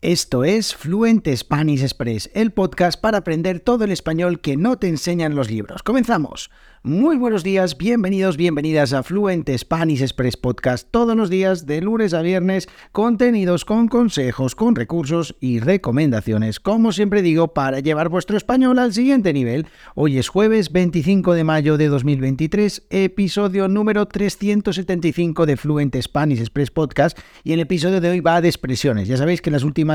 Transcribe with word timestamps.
Esto 0.00 0.44
es 0.44 0.76
Fluent 0.76 1.26
Spanish 1.34 1.82
Express, 1.82 2.30
el 2.32 2.52
podcast 2.52 3.00
para 3.00 3.18
aprender 3.18 3.58
todo 3.58 3.82
el 3.82 3.90
español 3.90 4.40
que 4.40 4.56
no 4.56 4.78
te 4.78 4.86
enseñan 4.86 5.34
los 5.34 5.50
libros. 5.50 5.82
Comenzamos. 5.82 6.50
Muy 6.84 7.16
buenos 7.16 7.42
días, 7.42 7.76
bienvenidos, 7.76 8.36
bienvenidas 8.36 8.92
a 8.92 9.02
Fluent 9.02 9.50
Spanish 9.58 10.00
Express 10.00 10.36
Podcast 10.36 10.86
todos 10.92 11.16
los 11.16 11.28
días 11.28 11.66
de 11.66 11.80
lunes 11.80 12.14
a 12.14 12.22
viernes, 12.22 12.68
contenidos 12.92 13.64
con 13.64 13.88
consejos, 13.88 14.54
con 14.54 14.76
recursos 14.76 15.34
y 15.40 15.58
recomendaciones, 15.58 16.60
como 16.60 16.92
siempre 16.92 17.20
digo, 17.20 17.52
para 17.52 17.80
llevar 17.80 18.08
vuestro 18.08 18.36
español 18.36 18.78
al 18.78 18.92
siguiente 18.92 19.32
nivel. 19.32 19.66
Hoy 19.96 20.18
es 20.18 20.28
jueves 20.28 20.70
25 20.70 21.34
de 21.34 21.42
mayo 21.42 21.76
de 21.76 21.88
2023, 21.88 22.86
episodio 22.90 23.66
número 23.66 24.06
375 24.06 25.46
de 25.46 25.56
Fluent 25.56 25.96
Spanish 26.00 26.38
Express 26.38 26.70
Podcast 26.70 27.18
y 27.42 27.54
el 27.54 27.60
episodio 27.60 28.00
de 28.00 28.10
hoy 28.10 28.20
va 28.20 28.40
de 28.40 28.48
expresiones. 28.48 29.08
Ya 29.08 29.16
sabéis 29.16 29.42
que 29.42 29.50
en, 29.50 29.54
las 29.54 29.64
últimas, 29.64 29.87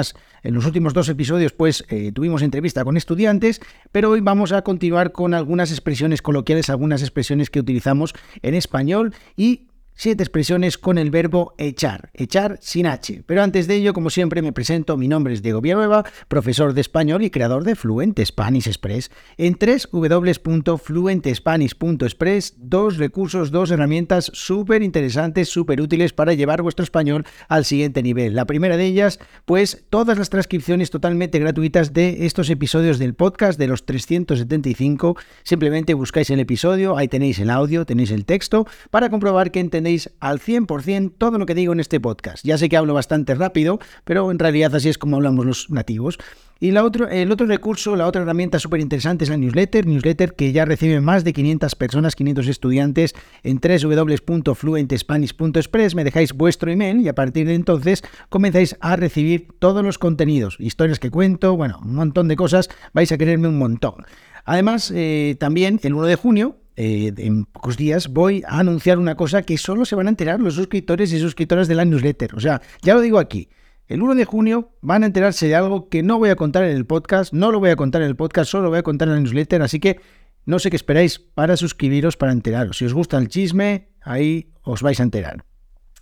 en 0.44 0.54
los 0.54 0.66
últimos 0.66 0.94
dos 0.94 1.10
episodios 1.10 1.54
pues 1.54 1.86
eh, 1.90 2.12
tuvimos 2.14 2.42
entrevista 2.42 2.84
con 2.84 2.98
estudiantes, 2.98 3.62
pero 3.92 4.10
hoy 4.10 4.22
vamos 4.22 4.52
a 4.52 4.64
continuar 4.64 5.12
con 5.12 5.34
algunas 5.34 5.72
expresiones 5.72 6.22
coloquiales 6.22 6.70
algunas 6.70 7.02
expresiones 7.02 7.50
que 7.50 7.60
utilizamos 7.60 8.14
en 8.42 8.56
español 8.56 9.14
y 9.38 9.68
Siete 9.96 10.24
expresiones 10.24 10.80
con 10.80 10.98
el 10.98 11.12
verbo 11.12 11.54
echar, 11.60 12.10
echar 12.16 12.58
sin 12.62 12.88
H. 12.88 13.22
Pero 13.28 13.44
antes 13.44 13.68
de 13.68 13.76
ello, 13.76 13.94
como 13.94 14.10
siempre, 14.10 14.42
me 14.42 14.52
presento. 14.52 14.98
Mi 14.98 15.08
nombre 15.08 15.36
es 15.36 15.44
Diego 15.44 15.62
Villanueva, 15.62 16.04
profesor 16.28 16.74
de 16.74 16.82
español 16.82 17.22
y 17.22 17.30
creador 17.30 17.64
de 17.64 17.76
Fluent 17.76 18.20
Spanish 18.26 18.66
Express. 18.68 19.12
En 19.38 19.56
www.fluentespanish.express, 19.56 22.56
dos 22.58 22.98
recursos, 22.98 23.52
dos 23.52 23.70
herramientas 23.70 24.32
súper 24.34 24.82
interesantes, 24.82 25.50
súper 25.50 25.80
útiles 25.80 26.12
para 26.12 26.34
llevar 26.34 26.64
vuestro 26.64 26.84
español 26.84 27.28
al 27.48 27.64
siguiente 27.64 28.02
nivel. 28.02 28.34
La 28.34 28.46
primera 28.46 28.78
de 28.78 28.86
ellas, 28.86 29.20
pues 29.46 29.86
todas 29.92 30.18
las 30.18 30.32
transcripciones 30.32 30.90
totalmente 30.90 31.38
gratuitas 31.38 31.94
de 31.94 32.26
estos 32.26 32.50
episodios 32.50 32.98
del 32.98 33.14
podcast, 33.14 33.60
de 33.60 33.68
los 33.68 33.86
375. 33.86 35.18
Simplemente 35.44 35.94
buscáis 35.94 36.32
el 36.32 36.40
episodio, 36.40 36.98
ahí 36.98 37.08
tenéis 37.08 37.38
el 37.38 37.52
audio, 37.52 37.86
tenéis 37.86 38.10
el 38.10 38.26
texto, 38.26 38.66
para 38.90 39.12
comprobar 39.12 39.52
que 39.52 39.60
entendéis 39.60 39.83
al 40.20 40.40
100% 40.40 41.14
todo 41.18 41.38
lo 41.38 41.46
que 41.46 41.56
digo 41.56 41.74
en 41.74 41.80
este 41.80 42.00
podcast. 42.00 42.46
Ya 42.46 42.58
sé 42.58 42.70
que 42.70 42.78
hablo 42.78 42.94
bastante 42.94 43.36
rápido, 43.36 43.80
pero 44.04 44.32
en 44.32 44.40
realidad 44.40 44.74
así 44.76 44.90
es 44.90 44.98
como 44.98 45.18
hablamos 45.18 45.46
los 45.46 45.70
nativos. 45.70 46.18
Y 46.60 46.70
el 46.70 46.78
otro 46.78 47.08
recurso, 47.46 47.96
la 47.98 48.08
otra 48.08 48.22
herramienta 48.22 48.58
súper 48.58 48.80
interesante 48.80 49.26
es 49.26 49.30
la 49.30 49.36
newsletter, 49.36 49.86
newsletter 49.86 50.34
que 50.34 50.54
ya 50.54 50.64
recibe 50.64 51.02
más 51.02 51.26
de 51.26 51.34
500 51.34 51.76
personas, 51.76 52.16
500 52.16 52.48
estudiantes 52.48 53.16
en 53.44 53.60
www.fluentespanish.express. 53.60 55.96
Me 55.96 56.06
dejáis 56.06 56.32
vuestro 56.32 56.72
email 56.72 57.02
y 57.02 57.10
a 57.10 57.16
partir 57.16 57.48
de 57.48 57.56
entonces 57.56 58.02
comenzáis 58.30 58.78
a 58.80 58.96
recibir 58.96 59.50
todos 59.60 59.84
los 59.84 59.98
contenidos, 59.98 60.56
historias 60.58 61.00
que 61.00 61.12
cuento, 61.12 61.58
bueno, 61.58 61.82
un 61.84 61.96
montón 61.96 62.30
de 62.30 62.38
cosas, 62.38 62.70
vais 62.94 63.12
a 63.12 63.18
quererme 63.18 63.50
un 63.50 63.58
montón. 63.58 64.06
Además, 64.46 64.90
eh, 64.96 65.36
también 65.40 65.82
el 65.84 65.94
1 65.94 66.08
de 66.08 66.16
junio 66.16 66.63
eh, 66.76 67.14
en 67.18 67.46
pocos 67.46 67.78
días 67.78 68.08
voy 68.10 68.44
a 68.48 68.60
anunciar 68.60 68.98
una 68.98 69.16
cosa 69.16 69.44
que 69.44 69.58
solo 69.58 69.86
se 69.86 69.96
van 69.96 70.08
a 70.08 70.10
enterar 70.10 70.40
los 70.40 70.56
suscriptores 70.56 71.14
y 71.14 71.20
suscriptoras 71.20 71.68
de 71.68 71.76
la 71.76 71.86
newsletter. 71.86 72.36
O 72.36 72.40
sea, 72.40 72.62
ya 72.82 72.94
lo 72.94 73.02
digo 73.02 73.20
aquí. 73.20 73.50
El 73.88 74.02
1 74.02 74.16
de 74.16 74.26
junio 74.26 74.72
van 74.82 75.04
a 75.04 75.06
enterarse 75.06 75.48
de 75.48 75.56
algo 75.56 75.90
que 75.90 76.04
no 76.04 76.18
voy 76.18 76.30
a 76.30 76.36
contar 76.36 76.64
en 76.64 76.76
el 76.76 76.86
podcast, 76.86 77.34
no 77.34 77.52
lo 77.52 77.60
voy 77.60 77.70
a 77.70 77.76
contar 77.76 78.02
en 78.02 78.08
el 78.08 78.16
podcast, 78.16 78.50
solo 78.50 78.64
lo 78.66 78.70
voy 78.70 78.80
a 78.80 78.84
contar 78.84 79.08
en 79.10 79.16
la 79.16 79.20
newsletter, 79.20 79.62
así 79.62 79.80
que 79.80 80.00
no 80.46 80.58
sé 80.60 80.70
qué 80.70 80.76
esperáis 80.76 81.20
para 81.20 81.58
suscribiros, 81.58 82.18
para 82.18 82.32
enteraros. 82.32 82.78
Si 82.78 82.86
os 82.86 82.94
gusta 82.94 83.18
el 83.18 83.28
chisme, 83.28 83.90
ahí 84.02 84.54
os 84.64 84.82
vais 84.82 85.00
a 85.00 85.04
enterar. 85.04 85.46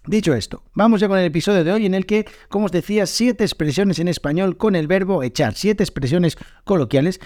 Dicho 0.08 0.34
esto, 0.34 0.64
vamos 0.74 1.00
ya 1.00 1.08
con 1.08 1.20
el 1.20 1.26
episodio 1.26 1.64
de 1.64 1.72
hoy 1.72 1.86
en 1.86 1.94
el 1.94 2.08
que, 2.08 2.26
como 2.50 2.66
os 2.66 2.72
decía, 2.72 3.06
siete 3.06 3.44
expresiones 3.44 4.00
en 4.00 4.08
español 4.08 4.58
con 4.58 4.76
el 4.76 4.88
verbo 4.88 5.22
echar, 5.22 5.54
siete 5.54 5.84
expresiones 5.84 6.38
coloquiales 6.64 7.20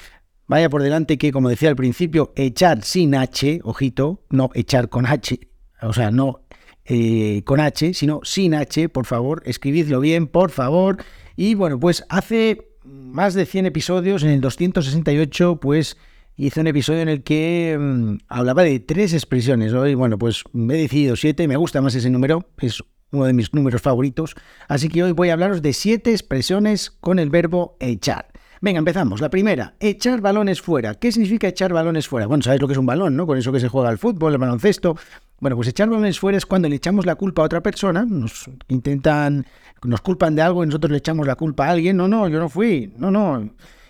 Vaya 0.48 0.70
por 0.70 0.84
delante 0.84 1.18
que, 1.18 1.32
como 1.32 1.50
decía 1.50 1.70
al 1.70 1.76
principio, 1.76 2.32
echar 2.36 2.84
sin 2.84 3.16
H, 3.16 3.62
ojito, 3.64 4.24
no 4.30 4.52
echar 4.54 4.90
con 4.90 5.06
H, 5.06 5.40
o 5.82 5.94
sea, 5.94 6.12
no 6.12 6.42
eh, 6.86 7.42
con 7.46 7.60
H, 7.60 7.96
sino 7.96 8.22
sin 8.24 8.54
H, 8.54 8.90
por 8.90 9.06
favor, 9.06 9.42
escribidlo 9.46 10.00
bien, 10.00 10.28
por 10.28 10.52
favor. 10.52 10.98
Y 11.36 11.56
bueno, 11.56 11.80
pues 11.80 12.06
hace 12.10 12.70
más 12.84 13.34
de 13.34 13.46
100 13.46 13.66
episodios, 13.66 14.24
en 14.24 14.30
el 14.30 14.42
268, 14.42 15.60
pues 15.60 15.98
hice 16.38 16.60
un 16.60 16.68
episodio 16.68 17.02
en 17.02 17.10
el 17.10 17.24
que 17.24 17.76
mm, 17.80 18.18
hablaba 18.28 18.64
de 18.64 18.80
tres 18.80 19.14
expresiones. 19.14 19.74
Hoy, 19.74 19.96
bueno, 19.96 20.20
pues 20.20 20.44
me 20.54 20.76
he 20.76 20.78
decidido 20.78 21.16
siete, 21.16 21.48
me 21.48 21.58
gusta 21.58 21.82
más 21.82 21.96
ese 21.96 22.12
número, 22.12 22.48
es 22.60 22.84
uno 23.12 23.26
de 23.26 23.34
mis 23.34 23.54
números 23.54 23.82
favoritos. 23.82 24.36
Así 24.68 24.90
que 24.90 25.04
hoy 25.04 25.12
voy 25.12 25.30
a 25.30 25.34
hablaros 25.34 25.62
de 25.62 25.74
siete 25.74 26.12
expresiones 26.12 26.92
con 26.92 27.18
el 27.18 27.30
verbo 27.30 27.78
echar. 27.80 28.28
Venga, 28.62 28.80
empezamos. 28.80 29.22
La 29.22 29.30
primera, 29.30 29.76
echar 29.80 30.22
balones 30.22 30.62
fuera. 30.62 30.96
¿Qué 30.96 31.12
significa 31.12 31.48
echar 31.48 31.74
balones 31.74 32.08
fuera? 32.08 32.28
Bueno, 32.28 32.44
sabéis 32.44 32.62
lo 32.62 32.68
que 32.68 32.74
es 32.74 32.80
un 32.80 32.86
balón, 32.86 33.16
¿no? 33.16 33.28
Con 33.28 33.38
eso 33.38 33.52
que 33.52 33.60
se 33.60 33.68
juega 33.68 33.90
al 33.90 33.98
fútbol, 33.98 34.34
el 34.34 34.40
baloncesto. 34.40 34.98
Bueno, 35.40 35.56
pues 35.56 35.68
echar 35.68 35.90
balones 35.90 36.20
fuera 36.20 36.38
es 36.38 36.46
cuando 36.46 36.70
le 36.70 36.76
echamos 36.78 37.06
la 37.06 37.16
culpa 37.16 37.42
a 37.42 37.46
otra 37.46 37.62
persona, 37.62 38.06
nos 38.08 38.50
intentan, 38.70 39.46
nos 39.84 40.02
culpan 40.02 40.36
de 40.36 40.42
algo 40.42 40.64
y 40.64 40.68
nosotros 40.68 40.92
le 40.92 40.98
echamos 40.98 41.28
la 41.28 41.36
culpa 41.36 41.68
a 41.68 41.72
alguien. 41.72 41.98
No, 41.98 42.08
no, 42.08 42.28
yo 42.28 42.40
no 42.40 42.50
fui. 42.50 42.94
No, 42.98 43.12
no 43.12 43.50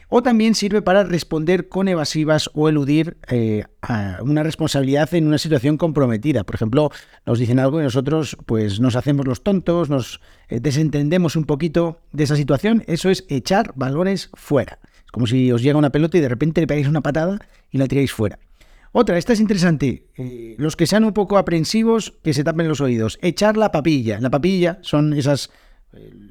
o 0.09 0.23
también 0.23 0.55
sirve 0.55 0.81
para 0.81 1.03
responder 1.03 1.69
con 1.69 1.87
evasivas 1.87 2.49
o 2.53 2.69
eludir 2.69 3.17
eh, 3.29 3.65
a 3.81 4.19
una 4.21 4.43
responsabilidad 4.43 5.13
en 5.13 5.27
una 5.27 5.37
situación 5.37 5.77
comprometida. 5.77 6.43
Por 6.43 6.55
ejemplo, 6.55 6.91
nos 7.25 7.39
dicen 7.39 7.59
algo 7.59 7.79
y 7.79 7.83
nosotros 7.83 8.37
pues 8.45 8.79
nos 8.79 8.95
hacemos 8.95 9.27
los 9.27 9.43
tontos, 9.43 9.89
nos 9.89 10.21
eh, 10.49 10.59
desentendemos 10.59 11.35
un 11.35 11.45
poquito 11.45 12.01
de 12.11 12.23
esa 12.23 12.35
situación. 12.35 12.83
Eso 12.87 13.09
es 13.09 13.25
echar 13.29 13.73
balones 13.75 14.29
fuera. 14.33 14.79
Es 15.05 15.11
como 15.11 15.27
si 15.27 15.51
os 15.51 15.61
llega 15.61 15.77
una 15.77 15.91
pelota 15.91 16.17
y 16.17 16.21
de 16.21 16.29
repente 16.29 16.61
le 16.61 16.67
pegáis 16.67 16.87
una 16.87 17.01
patada 17.01 17.39
y 17.71 17.77
la 17.77 17.87
tiráis 17.87 18.11
fuera. 18.11 18.39
Otra, 18.91 19.17
esta 19.17 19.33
es 19.33 19.41
interesante. 19.41 20.07
Eh, 20.15 20.55
los 20.57 20.77
que 20.77 20.87
sean 20.87 21.03
un 21.03 21.11
poco 21.11 21.37
aprensivos, 21.37 22.13
que 22.23 22.33
se 22.33 22.45
tapen 22.45 22.67
los 22.69 22.79
oídos. 22.79 23.19
Echar 23.21 23.57
la 23.57 23.71
papilla. 23.71 24.19
La 24.21 24.29
papilla 24.29 24.79
son 24.81 25.13
esas 25.13 25.49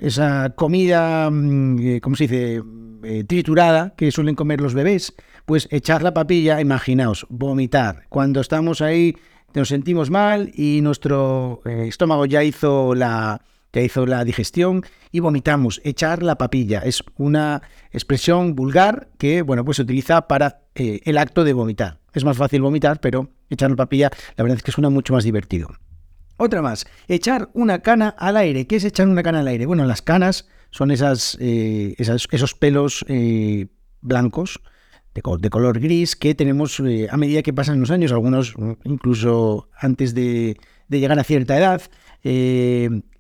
esa 0.01 0.51
comida, 0.55 1.31
mm, 1.31 1.99
¿cómo 2.01 2.17
se 2.17 2.25
dice? 2.25 2.63
Eh, 3.05 3.25
triturada 3.25 3.95
que 3.97 4.11
suelen 4.11 4.35
comer 4.35 4.61
los 4.61 4.75
bebés, 4.75 5.15
pues 5.47 5.69
echar 5.71 6.03
la 6.03 6.15
papilla, 6.15 6.61
imaginaos, 6.61 7.27
vomitar. 7.29 8.05
Cuando 8.09 8.41
estamos 8.41 8.81
ahí 8.81 9.17
nos 9.55 9.69
sentimos 9.69 10.11
mal 10.11 10.51
y 10.55 10.81
nuestro 10.83 11.61
eh, 11.65 11.87
estómago 11.89 12.27
ya 12.27 12.43
hizo 12.43 12.95
la 12.95 13.43
ya 13.73 13.83
hizo 13.83 14.07
la 14.07 14.25
digestión 14.25 14.85
y 15.11 15.21
vomitamos. 15.21 15.81
Echar 15.85 16.23
la 16.23 16.39
papilla 16.39 16.81
es 16.81 17.03
una 17.17 17.63
expresión 17.91 18.55
vulgar 18.55 19.09
que, 19.19 19.43
bueno, 19.43 19.65
pues 19.65 19.77
se 19.77 19.83
utiliza 19.83 20.29
para 20.29 20.63
eh, 20.77 21.01
el 21.05 21.19
acto 21.19 21.45
de 21.45 21.53
vomitar. 21.53 21.99
Es 22.13 22.25
más 22.25 22.37
fácil 22.37 22.63
vomitar, 22.63 23.01
pero 23.01 23.31
echar 23.51 23.71
la 23.71 23.77
papilla, 23.77 24.11
la 24.37 24.45
verdad 24.45 24.59
es 24.59 24.63
que 24.63 24.71
suena 24.71 24.91
mucho 24.91 25.13
más 25.13 25.25
divertido. 25.25 25.69
Otra 26.37 26.63
más, 26.63 26.85
echar 27.07 27.51
una 27.53 27.81
cana 27.81 28.09
al 28.09 28.37
aire. 28.37 28.67
¿Qué 28.67 28.77
es 28.77 28.85
echar 28.85 29.07
una 29.07 29.23
cana 29.23 29.41
al 29.41 29.49
aire? 29.49 29.67
Bueno, 29.67 29.85
las 29.85 30.03
canas 30.03 30.49
son 30.71 30.91
esas, 30.91 31.39
eh, 31.41 31.95
esos 31.99 32.55
pelos 32.55 33.05
eh, 33.09 33.69
blancos 34.01 34.61
de, 35.15 35.23
color 35.23 35.79
gris 35.79 36.17
que 36.17 36.35
tenemos 36.35 36.81
eh, 36.81 37.07
a 37.09 37.17
medida 37.17 37.43
que 37.43 37.53
pasan 37.53 37.79
los 37.79 37.93
años, 37.93 38.11
algunos 38.11 38.55
incluso 38.83 39.69
antes 39.79 40.13
de, 40.13 40.57
llegar 40.89 41.17
a 41.17 41.23
cierta 41.25 41.57
edad. 41.57 41.83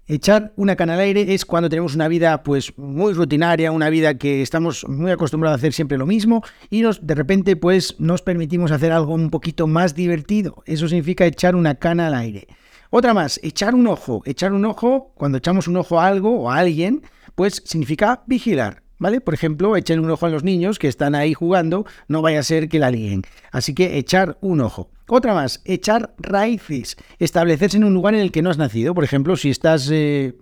echar 0.06 0.52
una 0.56 0.74
cana 0.74 0.94
al 0.94 1.00
aire 1.00 1.34
es 1.34 1.44
cuando 1.44 1.68
tenemos 1.68 1.94
una 1.94 2.08
vida 2.08 2.42
pues 2.42 2.76
muy 2.76 3.12
rutinaria, 3.12 3.70
una 3.70 3.90
vida 3.90 4.18
que 4.18 4.42
estamos 4.42 4.84
muy 4.88 5.12
acostumbrados 5.12 5.56
a 5.56 5.58
hacer 5.58 5.72
siempre 5.72 5.98
lo 5.98 6.06
mismo 6.06 6.42
y 6.68 6.82
nos, 6.82 7.06
de 7.06 7.14
repente 7.14 7.54
pues 7.54 7.94
nos 8.00 8.22
permitimos 8.22 8.72
hacer 8.72 8.90
algo 8.90 9.14
un 9.14 9.30
poquito 9.30 9.68
más 9.68 9.94
divertido. 9.94 10.64
Eso 10.66 10.88
significa 10.88 11.24
echar 11.26 11.54
una 11.54 11.76
cana 11.76 12.08
al 12.08 12.14
aire. 12.14 12.48
Otra 12.90 13.14
más, 13.14 13.40
echar 13.42 13.74
un 13.74 13.86
ojo. 13.86 14.22
Echar 14.24 14.52
un 14.52 14.64
ojo, 14.64 15.12
cuando 15.14 15.38
echamos 15.38 15.68
un 15.68 15.76
ojo 15.76 16.00
a 16.00 16.06
algo 16.06 16.40
o 16.40 16.50
a 16.50 16.58
alguien, 16.58 17.02
pues 17.34 17.62
significa 17.64 18.22
vigilar. 18.26 18.82
¿Vale? 18.96 19.20
Por 19.20 19.34
ejemplo, 19.34 19.76
echen 19.76 19.98
un 19.98 20.10
ojo 20.10 20.24
a 20.24 20.30
los 20.30 20.44
niños 20.44 20.78
que 20.78 20.86
están 20.86 21.14
ahí 21.16 21.34
jugando, 21.34 21.84
no 22.06 22.22
vaya 22.22 22.38
a 22.38 22.44
ser 22.44 22.68
que 22.68 22.78
la 22.78 22.92
líen. 22.92 23.22
Así 23.50 23.74
que 23.74 23.98
echar 23.98 24.38
un 24.40 24.60
ojo. 24.60 24.88
Otra 25.08 25.34
más, 25.34 25.60
echar 25.64 26.14
raíces. 26.16 26.96
Establecerse 27.18 27.76
en 27.76 27.84
un 27.84 27.92
lugar 27.92 28.14
en 28.14 28.20
el 28.20 28.30
que 28.30 28.40
no 28.40 28.50
has 28.50 28.56
nacido. 28.56 28.94
Por 28.94 29.04
ejemplo, 29.04 29.36
si 29.36 29.50
estás, 29.50 29.90
eh, 29.92 30.34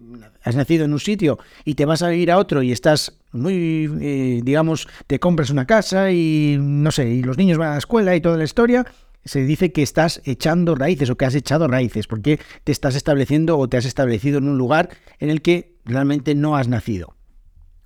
has 0.43 0.55
nacido 0.55 0.85
en 0.85 0.93
un 0.93 1.01
sitio 1.01 1.39
y 1.65 1.75
te 1.75 1.87
vas 1.87 2.03
a 2.03 2.15
ir 2.15 2.31
a 2.31 2.39
otro 2.39 2.63
y 2.63 2.73
estás 2.73 3.19
muy, 3.33 3.91
eh, 4.01 4.41
digamos, 4.45 4.87
te 5.07 5.19
compras 5.19 5.51
una 5.51 5.67
casa 5.67 6.13
y 6.13 6.57
no 6.61 6.91
sé, 6.93 7.09
y 7.09 7.23
los 7.23 7.39
niños 7.39 7.59
van 7.59 7.69
a 7.69 7.73
la 7.73 7.79
escuela 7.79 8.15
y 8.15 8.21
toda 8.21 8.37
la 8.37 8.45
historia, 8.45 8.87
se 9.25 9.45
dice 9.45 9.73
que 9.73 9.83
estás 9.83 10.21
echando 10.25 10.75
raíces 10.75 11.11
o 11.11 11.17
que 11.17 11.25
has 11.25 11.35
echado 11.35 11.69
raíces, 11.69 12.07
porque 12.07 12.41
te 12.65 12.73
estás 12.73 12.95
estableciendo 12.95 13.59
o 13.59 13.69
te 13.69 13.77
has 13.77 13.85
establecido 13.85 14.39
en 14.39 14.49
un 14.49 14.59
lugar 14.59 14.91
en 15.19 15.31
el 15.31 15.43
que 15.43 15.77
realmente 15.85 16.35
no 16.35 16.57
has 16.57 16.69
nacido. 16.69 17.15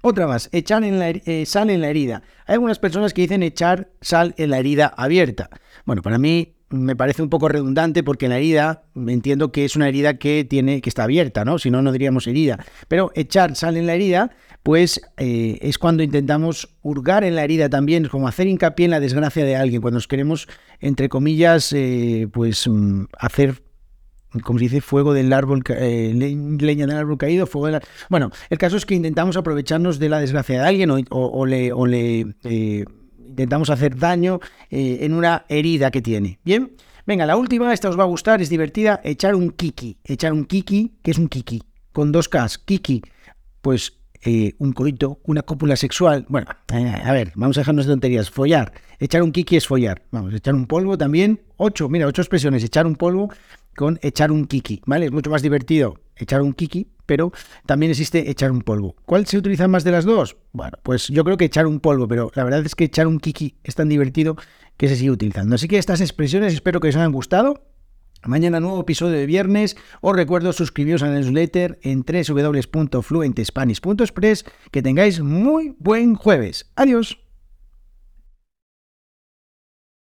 Otra 0.02 0.26
más, 0.26 0.48
echar 0.52 0.84
en 0.84 0.98
la, 0.98 1.10
eh, 1.10 1.44
sal 1.46 1.70
en 1.70 1.80
la 1.80 1.88
herida. 1.88 2.22
Hay 2.46 2.54
algunas 2.54 2.78
personas 2.78 3.12
que 3.12 3.22
dicen 3.22 3.42
echar 3.42 3.90
sal 4.00 4.34
en 4.38 4.50
la 4.50 4.58
herida 4.58 4.86
abierta. 4.86 5.50
Bueno, 5.84 6.02
para 6.02 6.18
mí 6.18 6.55
me 6.68 6.96
parece 6.96 7.22
un 7.22 7.30
poco 7.30 7.48
redundante 7.48 8.02
porque 8.02 8.28
la 8.28 8.38
herida, 8.38 8.84
entiendo 8.94 9.52
que 9.52 9.64
es 9.64 9.76
una 9.76 9.88
herida 9.88 10.18
que 10.18 10.44
tiene, 10.44 10.80
que 10.80 10.90
está 10.90 11.04
abierta, 11.04 11.44
¿no? 11.44 11.58
Si 11.58 11.70
no, 11.70 11.82
no 11.82 11.92
diríamos 11.92 12.26
herida. 12.26 12.64
Pero 12.88 13.12
echar 13.14 13.54
sal 13.54 13.76
en 13.76 13.86
la 13.86 13.94
herida, 13.94 14.30
pues 14.62 15.00
eh, 15.16 15.58
es 15.62 15.78
cuando 15.78 16.02
intentamos 16.02 16.76
hurgar 16.82 17.22
en 17.22 17.36
la 17.36 17.44
herida 17.44 17.68
también, 17.68 18.08
como 18.08 18.26
hacer 18.26 18.48
hincapié 18.48 18.86
en 18.86 18.90
la 18.90 19.00
desgracia 19.00 19.44
de 19.44 19.54
alguien, 19.54 19.80
cuando 19.80 19.96
nos 19.96 20.08
queremos, 20.08 20.48
entre 20.80 21.08
comillas, 21.08 21.72
eh, 21.72 22.28
pues 22.32 22.66
mm, 22.66 23.04
hacer 23.18 23.62
como 24.42 24.58
se 24.58 24.64
dice, 24.64 24.80
fuego 24.82 25.14
del 25.14 25.32
árbol, 25.32 25.62
eh, 25.68 26.12
leña 26.60 26.86
del 26.86 26.96
árbol 26.96 27.16
caído, 27.16 27.46
fuego 27.46 27.68
del 27.68 27.80
Bueno, 28.10 28.30
el 28.50 28.58
caso 28.58 28.76
es 28.76 28.84
que 28.84 28.94
intentamos 28.94 29.38
aprovecharnos 29.38 29.98
de 29.98 30.10
la 30.10 30.18
desgracia 30.18 30.60
de 30.60 30.66
alguien 30.66 30.90
o, 30.90 31.46
le, 31.46 31.72
o 31.72 31.86
le 31.86 32.34
intentamos 33.28 33.70
hacer 33.70 33.96
daño 33.96 34.40
eh, 34.70 34.98
en 35.02 35.12
una 35.12 35.44
herida 35.48 35.90
que 35.90 36.02
tiene. 36.02 36.38
Bien, 36.44 36.72
venga, 37.06 37.26
la 37.26 37.36
última, 37.36 37.72
esta 37.72 37.88
os 37.88 37.98
va 37.98 38.04
a 38.04 38.06
gustar, 38.06 38.40
es 38.42 38.48
divertida, 38.48 39.00
echar 39.04 39.34
un 39.34 39.50
kiki. 39.50 39.98
Echar 40.04 40.32
un 40.32 40.44
kiki, 40.44 40.94
¿qué 41.02 41.10
es 41.10 41.18
un 41.18 41.28
kiki? 41.28 41.62
Con 41.92 42.12
dos 42.12 42.28
Ks, 42.28 42.58
kiki, 42.58 43.02
pues 43.62 43.98
eh, 44.22 44.54
un 44.58 44.72
coito, 44.72 45.20
una 45.24 45.42
cópula 45.42 45.76
sexual. 45.76 46.26
Bueno, 46.28 46.48
eh, 46.72 47.00
a 47.04 47.12
ver, 47.12 47.32
vamos 47.36 47.56
a 47.56 47.60
dejarnos 47.60 47.86
de 47.86 47.92
tonterías. 47.92 48.30
Follar. 48.30 48.72
Echar 48.98 49.22
un 49.22 49.30
kiki 49.30 49.56
es 49.56 49.66
follar. 49.66 50.02
Vamos, 50.10 50.34
echar 50.34 50.54
un 50.54 50.66
polvo 50.66 50.98
también. 50.98 51.40
Ocho, 51.56 51.88
mira, 51.88 52.06
ocho 52.06 52.22
expresiones. 52.22 52.64
Echar 52.64 52.86
un 52.86 52.96
polvo 52.96 53.30
con 53.76 54.00
echar 54.02 54.32
un 54.32 54.46
kiki, 54.46 54.82
¿vale? 54.86 55.06
Es 55.06 55.12
mucho 55.12 55.30
más 55.30 55.42
divertido 55.42 56.00
echar 56.16 56.42
un 56.42 56.52
kiki, 56.52 56.88
pero 57.04 57.32
también 57.66 57.90
existe 57.90 58.30
echar 58.30 58.50
un 58.50 58.62
polvo. 58.62 58.96
¿Cuál 59.04 59.26
se 59.26 59.36
utiliza 59.38 59.68
más 59.68 59.84
de 59.84 59.92
las 59.92 60.04
dos? 60.04 60.36
Bueno, 60.52 60.76
pues 60.82 61.06
yo 61.08 61.22
creo 61.24 61.36
que 61.36 61.44
echar 61.44 61.66
un 61.66 61.78
polvo, 61.80 62.08
pero 62.08 62.32
la 62.34 62.44
verdad 62.44 62.66
es 62.66 62.74
que 62.74 62.84
echar 62.84 63.06
un 63.06 63.20
kiki 63.20 63.54
es 63.62 63.76
tan 63.76 63.88
divertido 63.88 64.36
que 64.76 64.88
se 64.88 64.96
sigue 64.96 65.12
utilizando. 65.12 65.54
Así 65.54 65.68
que 65.68 65.78
estas 65.78 66.00
expresiones 66.00 66.52
espero 66.52 66.80
que 66.80 66.88
os 66.88 66.96
hayan 66.96 67.12
gustado. 67.12 67.62
Mañana 68.24 68.60
nuevo 68.60 68.80
episodio 68.80 69.16
de 69.16 69.26
viernes. 69.26 69.76
Os 70.00 70.16
recuerdo 70.16 70.52
suscribiros 70.52 71.02
a 71.02 71.08
la 71.08 71.20
newsletter 71.20 71.78
en 71.82 72.02
www.fluentespanish.express. 72.02 74.44
Que 74.72 74.82
tengáis 74.82 75.20
muy 75.20 75.76
buen 75.78 76.16
jueves. 76.16 76.72
Adiós. 76.74 77.25